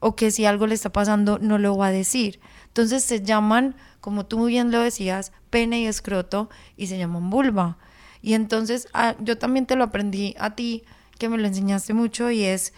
[0.00, 2.40] o que si algo le está pasando, no lo va a decir.
[2.68, 6.48] Entonces se llaman, como tú muy bien lo decías, pene y escroto,
[6.78, 7.76] y se llaman vulva.
[8.22, 10.84] Y entonces ah, yo también te lo aprendí a ti,
[11.18, 12.72] que me lo enseñaste mucho, y es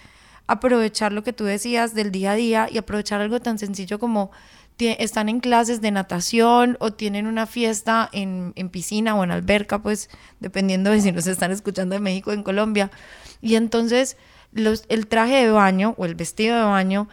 [0.47, 4.31] aprovechar lo que tú decías del día a día y aprovechar algo tan sencillo como
[4.79, 10.11] están en clases de natación o tienen una fiesta en, piscina o en alberca, pues
[10.41, 12.91] dependiendo de si nos están escuchando de México o en Colombia.
[13.41, 14.17] Y entonces
[14.53, 17.09] los, el traje de baño o el vestido de baño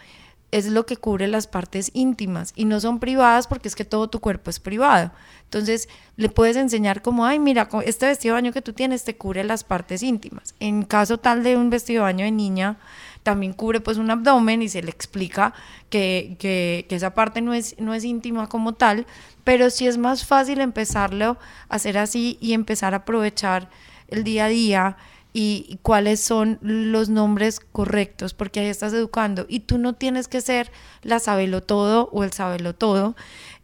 [0.51, 4.09] es lo que cubre las partes íntimas y no son privadas porque es que todo
[4.09, 5.11] tu cuerpo es privado.
[5.45, 9.15] Entonces le puedes enseñar como, ay, mira, este vestido de baño que tú tienes te
[9.15, 10.53] cubre las partes íntimas.
[10.59, 12.77] En caso tal de un vestido de baño de niña,
[13.23, 15.53] también cubre pues un abdomen y se le explica
[15.89, 19.05] que, que, esa parte no es, no es íntima como tal,
[19.43, 21.37] pero sí es más fácil empezarlo
[21.69, 23.69] a hacer así y empezar a aprovechar
[24.07, 24.97] el día a día
[25.33, 30.41] y, cuáles son los nombres correctos, porque ahí estás educando y tú no tienes que
[30.41, 30.71] ser
[31.03, 33.15] la sabelo todo o el sabelo todo.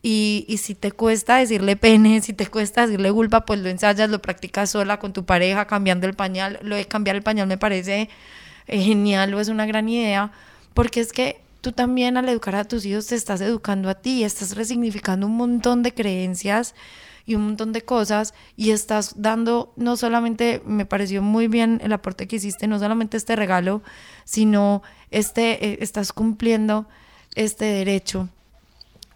[0.02, 4.10] Y, y, si te cuesta decirle pene, si te cuesta decirle vulva, pues lo ensayas,
[4.10, 6.60] lo practicas sola con tu pareja, cambiando el pañal.
[6.62, 8.10] Lo de cambiar el pañal me parece
[8.68, 10.32] genial o es una gran idea,
[10.74, 14.24] porque es que tú también al educar a tus hijos te estás educando a ti,
[14.24, 16.76] estás resignificando un montón de creencias
[17.28, 21.94] y un montón de cosas y estás dando, no solamente, me pareció muy bien el
[21.94, 23.84] aporte que hiciste, no solamente este regalo,
[24.24, 26.88] sino este, eh, estás cumpliendo
[27.36, 28.30] este derecho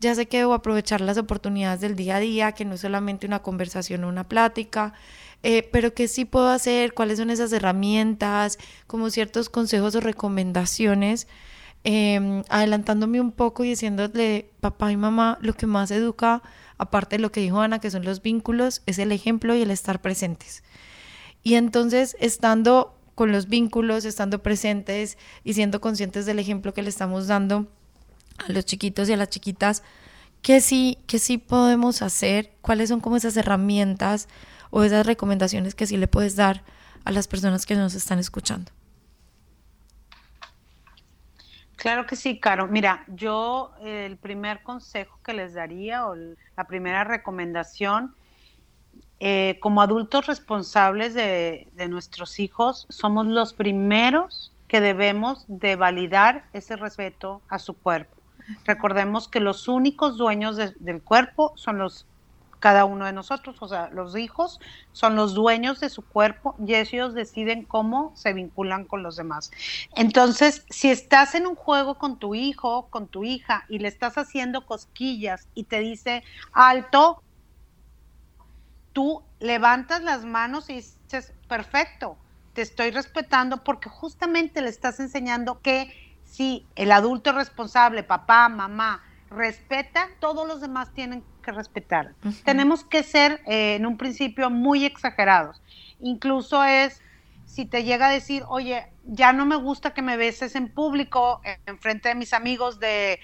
[0.00, 3.26] ya sé que debo aprovechar las oportunidades del día a día, que no es solamente
[3.26, 4.94] una conversación o una plática,
[5.42, 11.28] eh, pero que sí puedo hacer, cuáles son esas herramientas, como ciertos consejos o recomendaciones,
[11.84, 16.42] em, adelantándome un poco y diciéndole, papá y mamá, lo que más educa,
[16.76, 19.70] aparte de lo que dijo Ana, que son los vínculos, es el ejemplo y el
[19.70, 20.62] estar presentes.
[21.42, 26.88] Y entonces, estando con los vínculos, estando presentes y siendo conscientes del ejemplo que le
[26.88, 27.66] estamos dando
[28.38, 29.82] a los chiquitos y a las chiquitas,
[30.42, 32.52] ¿qué sí, qué sí podemos hacer?
[32.60, 34.28] ¿Cuáles son como esas herramientas
[34.70, 36.62] o esas recomendaciones que sí le puedes dar
[37.04, 38.70] a las personas que nos están escuchando?
[41.76, 42.66] Claro que sí, Caro.
[42.66, 48.14] Mira, yo el primer consejo que les daría o la primera recomendación
[49.20, 56.76] eh, como adultos responsables de, nuestros hijos, somos los primeros que debemos de validar ese
[56.76, 58.17] respeto a su cuerpo.
[58.64, 62.06] Recordemos que los únicos dueños del cuerpo son los
[62.60, 64.58] cada uno de nosotros, o sea, los hijos
[64.92, 69.50] son los dueños de su cuerpo y ellos deciden cómo se vinculan con los demás.
[69.94, 74.18] Entonces, si estás en un juego con tu hijo, con tu hija y le estás
[74.18, 77.22] haciendo cosquillas y te dice, alto,
[78.92, 82.18] tú levantas las manos y dices, perfecto,
[82.54, 85.92] te estoy respetando porque justamente le estás enseñando que
[86.28, 92.14] si el adulto responsable, papá, mamá, respeta, todos los demás tienen que respetar.
[92.44, 95.60] Tenemos que ser eh, en un principio muy exagerados.
[96.00, 97.02] Incluso es,
[97.46, 101.40] si te llega a decir, oye, ya no me gusta que me beses en público,
[101.66, 103.20] en frente de mis amigos de,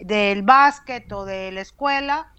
[0.00, 2.32] del básquet o de la escuela,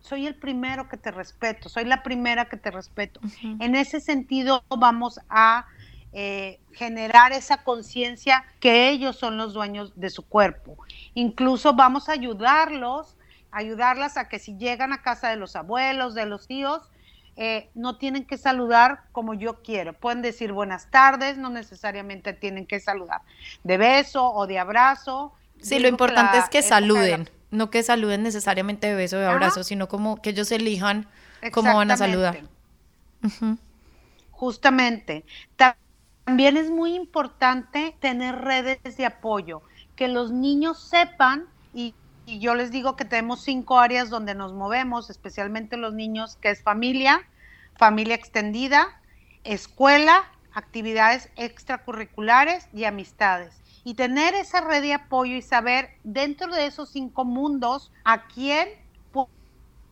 [0.00, 3.20] soy el primero que te respeto, soy la primera que te respeto.
[3.60, 5.66] En ese sentido vamos a
[6.12, 10.76] eh, generar esa conciencia que ellos son los dueños de su cuerpo.
[11.14, 13.16] Incluso vamos a ayudarlos,
[13.50, 16.82] ayudarlas a que si llegan a casa de los abuelos, de los tíos,
[17.36, 19.92] eh, no tienen que saludar como yo quiero.
[19.92, 23.20] Pueden decir buenas tardes, no necesariamente tienen que saludar
[23.62, 25.34] de beso o de abrazo.
[25.60, 29.64] Sí, lo importante es que saluden no que saluden necesariamente de beso o de abrazo,
[29.64, 31.06] sino como que ellos elijan
[31.52, 32.40] cómo van a saludar.
[34.30, 35.24] Justamente.
[35.56, 35.85] También
[36.26, 39.62] es muy importante tener redes de apoyo,
[39.94, 41.94] que los niños sepan, y,
[42.26, 46.50] y yo les digo que tenemos cinco áreas donde nos movemos, especialmente los niños, que
[46.50, 47.26] es familia,
[47.76, 49.00] familia extendida,
[49.44, 56.66] escuela, actividades extracurriculares y amistades y tener esa red de apoyo y saber dentro de
[56.66, 58.68] esos cinco mundos a quién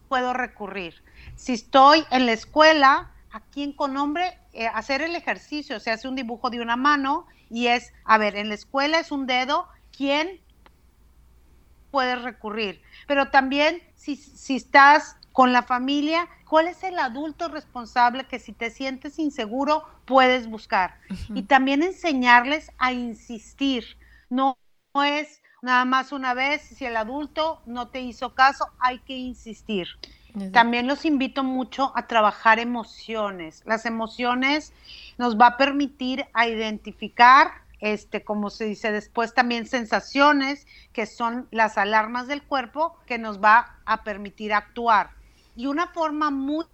[0.09, 0.95] puedo recurrir.
[1.37, 6.09] Si estoy en la escuela, a quién con nombre, eh, hacer el ejercicio, se hace
[6.09, 9.69] un dibujo de una mano y es, a ver, en la escuela es un dedo,
[9.97, 10.41] ¿quién
[11.91, 12.81] puede recurrir?
[13.07, 18.53] Pero también si, si estás con la familia, ¿cuál es el adulto responsable que si
[18.53, 21.01] te sientes inseguro puedes buscar?
[21.35, 23.99] Y también enseñarles a insistir.
[24.31, 24.57] No,
[25.05, 29.89] es nada más una vez, si el adulto no te hizo caso, hay que insistir.
[30.53, 33.63] También los invito mucho a trabajar emociones.
[33.67, 34.73] Las emociones
[35.17, 41.47] nos va a permitir a identificar este, como se dice después, también sensaciones, que son
[41.51, 45.11] las alarmas del cuerpo que nos va a permitir actuar.
[45.55, 46.65] Y una forma muy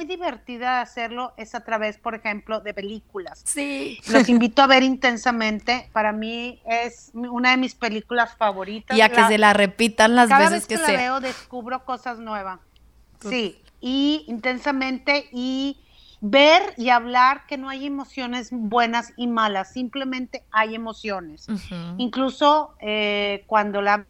[0.00, 3.42] muy divertida hacerlo es a través, por ejemplo, de películas.
[3.44, 4.00] Sí.
[4.08, 5.90] Los invito a ver intensamente.
[5.92, 8.96] Para mí es una de mis películas favoritas.
[8.96, 11.84] Y a que se la repitan las cada veces vez que, que, la veo descubro
[11.84, 12.60] cosas nuevas.
[13.20, 15.78] Sí, y intensamente y
[16.22, 21.46] ver y hablar que no hay emociones buenas y malas, simplemente hay emociones.
[21.98, 24.06] Incluso eh, cuando la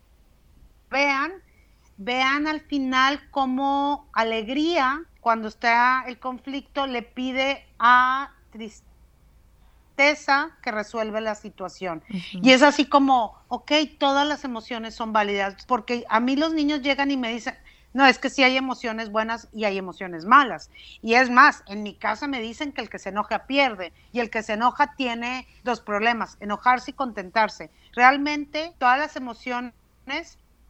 [0.88, 1.32] vean,
[1.97, 8.91] vean al final como alegría, cuando está el conflicto, le pide a tristeza
[10.62, 12.03] que resuelve la situación.
[12.09, 12.41] Ujú.
[12.43, 16.81] Y es así como, ok, todas las emociones son válidas, porque a mí los niños
[16.83, 17.55] llegan y me dicen,
[17.93, 20.71] no, es que sí hay emociones buenas y hay emociones malas.
[21.03, 24.21] Y es más, en mi casa me dicen que el que se enoja pierde y
[24.21, 27.71] el que se enoja tiene dos problemas, enojarse y contentarse.
[27.93, 29.73] Realmente todas las emociones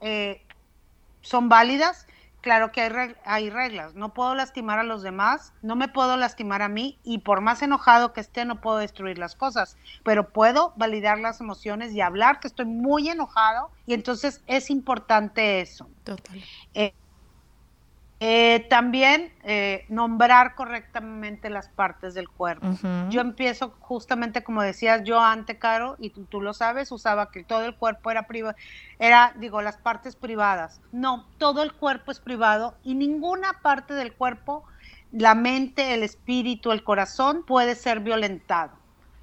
[0.01, 0.42] eh,
[1.20, 2.07] son válidas.
[2.41, 3.95] Claro que hay, reg- hay reglas.
[3.95, 7.62] No puedo lastimar a los demás, no me puedo lastimar a mí y por más
[7.62, 12.41] enojado que esté no puedo destruir las cosas, pero puedo validar las emociones y hablar
[12.41, 15.91] que estoy muy enojado y entonces es importante eso.
[16.05, 16.43] Total.
[16.74, 16.95] Eh,
[18.68, 22.66] también eh, nombrar correctamente las partes del cuerpo.
[23.08, 27.44] Yo empiezo justamente como decías yo antes, Caro, y tú, tú lo sabes, usaba que
[27.44, 28.56] todo el cuerpo era privado,
[28.98, 30.82] era, digo, las partes privadas.
[30.92, 34.64] No, todo el cuerpo es privado y ninguna parte del cuerpo,
[35.12, 38.72] la mente, el espíritu, el corazón, puede ser violentado.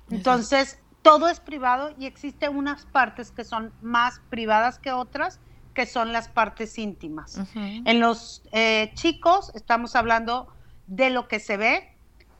[0.09, 5.39] Entonces, todo es privado y existen unas partes que son más privadas que otras,
[5.77, 7.39] que son las partes íntimas.
[7.53, 10.51] En los eh, chicos estamos hablando
[10.87, 11.93] de lo que se ve,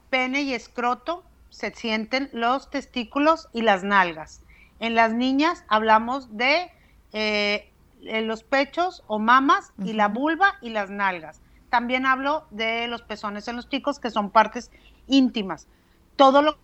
[0.09, 4.41] pene y escroto, se sienten los testículos y las nalgas.
[4.79, 6.71] En las niñas hablamos de
[7.13, 7.71] eh,
[8.01, 11.39] eh, los pechos o mamas y la vulva y las nalgas.
[11.69, 14.71] También hablo de los pezones en los chicos, que son partes
[15.05, 15.67] íntimas.
[16.15, 16.57] Todo lo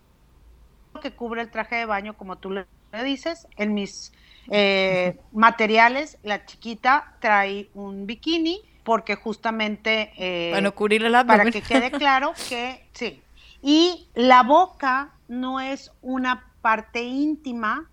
[1.00, 2.66] que cubre el traje de baño, como tú le
[3.04, 4.12] dices, en mis
[4.50, 11.62] eh, materiales, la chiquita trae un bikini porque justamente eh, Bueno, cubrir el para que
[11.62, 13.20] quede claro que sí.
[13.62, 17.88] Y la boca no es una parte íntima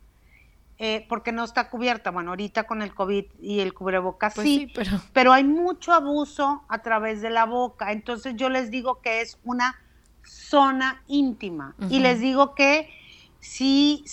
[0.77, 2.11] eh, porque no está cubierta.
[2.11, 5.93] Bueno, ahorita con el COVID y el cubrebocas Pues sí, sí, pero pero hay mucho
[5.93, 7.91] abuso a través de la boca.
[7.91, 9.79] Entonces yo les digo que es una
[10.23, 12.89] zona íntima y les digo que
[13.41, 14.05] si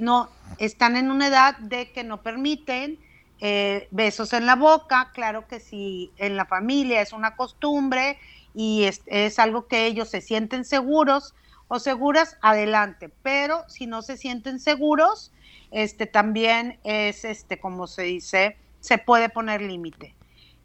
[0.00, 2.98] no están en una edad de que no permiten
[3.40, 8.18] eh, besos en la boca, claro que si en la familia es una costumbre
[8.54, 11.34] y es, es algo que ellos se sienten seguros
[11.68, 15.32] o seguras, adelante, pero si no se sienten seguros,
[15.70, 20.14] este también es este como se dice, se puede poner límite.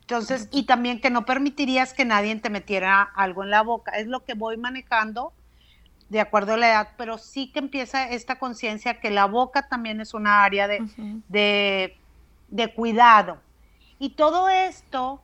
[0.02, 3.92] Entonces, y también que no permitirías que nadie te metiera algo en la boca.
[3.92, 5.32] Es lo que voy manejando
[6.12, 10.02] de acuerdo a la edad, pero sí que empieza esta conciencia que la boca también
[10.02, 10.84] es una área de,
[11.30, 11.98] de,
[12.50, 13.38] de cuidado.
[13.98, 15.22] Y todo esto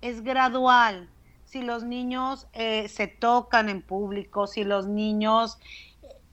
[0.00, 1.08] es gradual.
[1.44, 5.60] Si los niños eh, se tocan en público, si los niños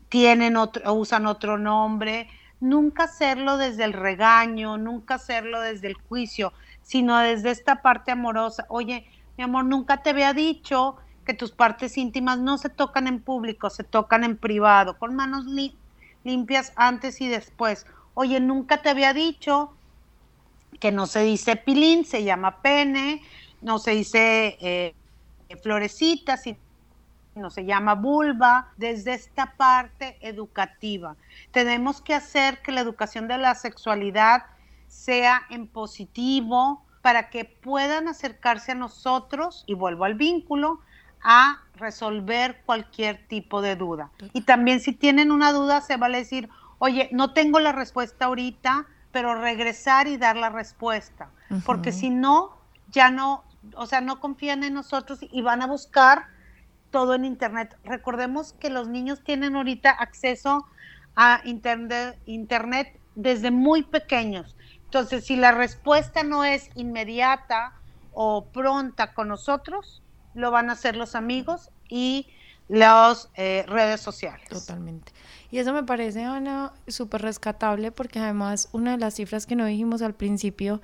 [0.10, 2.28] tienen otro, usan otro nombre,
[2.60, 8.66] nunca hacerlo desde el regaño, nunca hacerlo desde el juicio, sino desde esta parte amorosa.
[8.70, 9.06] Oye,
[9.38, 13.70] mi amor, nunca te había dicho que tus partes íntimas no se tocan en público,
[13.70, 15.76] se tocan en privado, con manos li
[16.24, 17.86] limpias antes y después.
[18.16, 19.74] Oye, nunca te había dicho
[20.80, 23.22] que no se dice pilín, se llama pene,
[23.62, 24.96] no se dice eh,
[25.62, 31.16] florecita, sino se llama vulva, desde esta parte educativa.
[31.52, 34.44] Tenemos que hacer que la educación de la sexualidad
[34.88, 40.80] sea en positivo para que puedan acercarse a nosotros, y vuelvo al vínculo,
[41.22, 44.12] a resolver cualquier tipo de duda.
[44.34, 46.50] Y también si tienen una duda, se vale decir,
[46.80, 51.30] oye, no tengo la respuesta ahorita, pero regresar y dar la respuesta.
[51.66, 52.58] Porque si no,
[52.92, 53.44] ya no,
[53.76, 56.28] o sea, no confían en nosotros y van a buscar
[56.92, 57.78] todo en Internet.
[57.84, 60.66] Recordemos que los niños tienen ahorita acceso
[61.16, 64.56] a internet, internet desde muy pequeños.
[64.86, 67.74] Entonces, si la respuesta no es inmediata
[68.14, 70.02] o pronta con nosotros,
[70.36, 72.28] lo van a hacer los amigos y
[72.68, 74.48] las eh, redes sociales.
[74.50, 75.12] Totalmente.
[75.52, 79.66] Y eso me parece, Ana, súper rescatable porque además una de las cifras que no
[79.66, 80.82] dijimos al principio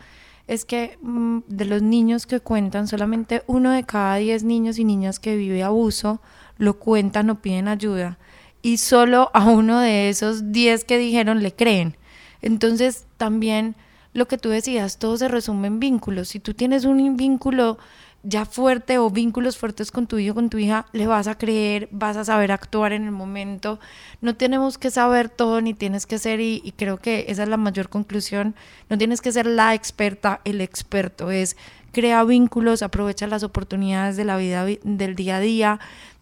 [0.47, 4.84] es que mm, de los niños que cuentan, solamente uno de cada diez niños y
[4.84, 6.22] niñas que vive abuso
[6.58, 8.18] lo cuentan o piden ayuda.
[8.64, 11.97] y solo a uno de esos 10 que dijeron le creen.
[12.43, 13.76] Entonces también
[14.14, 16.30] lo que tú decías, todo se resume en vínculos.
[16.30, 17.78] Si tú tienes un vínculo
[18.24, 21.88] ya fuerte o vínculos fuertes con tu hijo, con tu hija, le vas a creer,
[21.92, 23.80] vas a saber actuar en el momento.
[24.22, 27.58] No tenemos que saber todo ni tienes que ser, y, creo que esa es la
[27.58, 28.56] mayor conclusión,
[28.90, 31.58] no tienes que ser la experta, el experto, es
[31.92, 35.80] crea vínculos, aprovecha las oportunidades de la vida del día a día,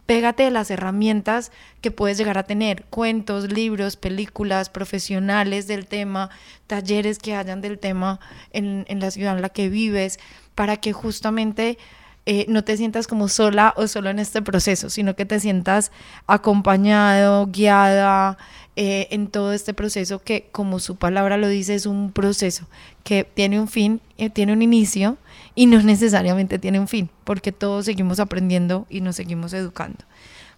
[0.07, 6.31] pégate de las herramientas que puedes llegar a tener, cuentos, libros, películas, profesionales del tema,
[6.65, 8.19] talleres que hayan del tema
[8.51, 10.19] en, en la ciudad en la que vives,
[10.59, 11.77] para que justamente
[12.25, 15.89] eh, no te sientas como sola o solo en este proceso, sino que te sientas
[16.27, 18.37] acompañado, guiada
[18.75, 22.67] eh, en todo este proceso que, como su palabra lo dice, es un proceso
[23.05, 25.15] que tiene un fin, eh, tiene un inicio
[25.55, 30.03] y no necesariamente tiene un fin, porque todos seguimos aprendiendo y nos seguimos educando.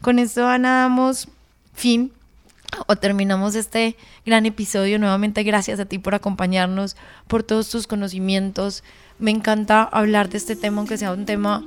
[0.02, 1.28] Con esto, Ana, damos
[1.76, 2.12] fin
[2.88, 3.96] o terminamos este
[4.26, 4.98] gran episodio.
[5.00, 6.96] Nuevamente, gracias a ti por acompañarnos,
[7.28, 8.84] por todos tus conocimientos.
[9.22, 11.64] Me encanta hablar de este tema, aunque sea un tema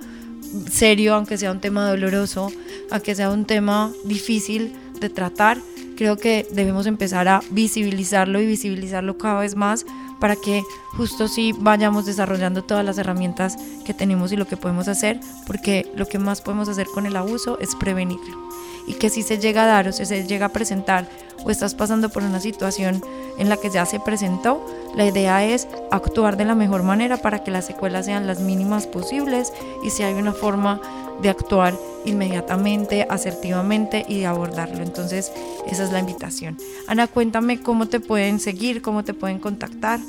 [0.70, 2.50] serio, aunque sea un tema doloroso,
[2.90, 5.59] aunque sea un tema difícil de tratar.
[5.96, 9.86] Creo que debemos empezar a visibilizarlo y visibilizarlo cada vez más
[10.18, 10.62] para que
[10.96, 15.90] justo sí vayamos desarrollando todas las herramientas que tenemos y lo que podemos hacer, porque
[15.94, 18.44] lo que más podemos hacer con el abuso es prevenirlo.
[18.86, 21.08] Y que si se llega a dar o si se llega a presentar
[21.44, 23.02] o estás pasando por una situación
[23.38, 27.42] en la que ya se presentó, la idea es actuar de la mejor manera para
[27.42, 29.52] que las secuelas sean las mínimas posibles
[29.82, 30.80] y si hay una forma
[31.22, 34.82] de actuar inmediatamente, asertivamente y de abordarlo.
[34.82, 35.32] Entonces,
[35.66, 36.56] esa es la invitación.
[36.86, 40.00] Ana, cuéntame cómo te pueden seguir, cómo te pueden contactar.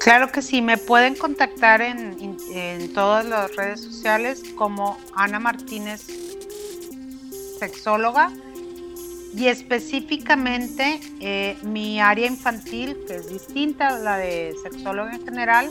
[0.00, 6.04] Claro que sí, me pueden contactar en, en todas las redes sociales como Ana Martínez,
[7.60, 8.32] sexóloga,
[9.34, 15.70] y específicamente eh, mi área infantil, que es distinta a la de sexóloga en general,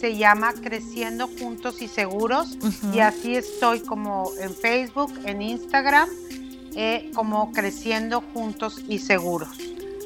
[0.00, 2.56] se llama Creciendo Juntos y Seguros
[2.94, 6.08] y así estoy como en Facebook, en Instagram,
[6.74, 9.50] eh, como Creciendo Juntos y Seguros.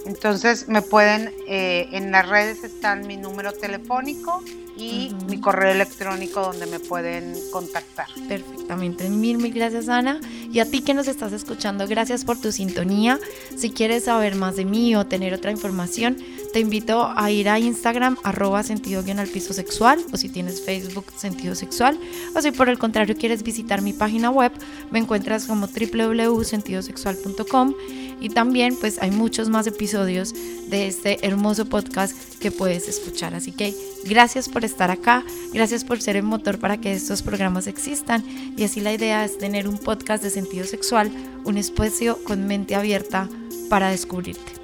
[0.04, 4.42] Entonces me pueden, eh, en las redes están mi número telefónico
[4.76, 8.06] y mi correo electrónico donde me pueden contactar.
[8.28, 9.08] Perfectamente.
[9.08, 10.20] Mil, mil gracias Ana.
[10.52, 13.18] Y a ti que nos estás escuchando, gracias por tu sintonía.
[13.56, 16.16] Si quieres saber más de mí o tener otra información,
[16.54, 20.64] te invito a ir a Instagram arroba sentido guion al piso sexual o si tienes
[20.64, 21.98] Facebook sentido sexual
[22.32, 24.52] o si por el contrario quieres visitar mi página web,
[24.92, 27.74] me encuentras como www.sentidosexual.com
[28.20, 30.32] y también pues hay muchos más episodios
[30.68, 33.34] de este hermoso podcast que puedes escuchar.
[33.34, 33.74] Así que
[34.04, 38.24] gracias por estar acá, gracias por ser el motor para que estos programas existan
[38.56, 41.10] y así la idea es tener un podcast de sentido sexual,
[41.42, 43.28] un espacio con mente abierta
[43.68, 44.63] para descubrirte.